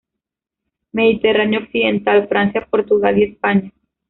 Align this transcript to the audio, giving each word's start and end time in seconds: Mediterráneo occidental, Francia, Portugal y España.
Mediterráneo 0.93 1.59
occidental, 1.59 2.27
Francia, 2.27 2.65
Portugal 2.67 3.19
y 3.19 3.23
España. 3.25 3.71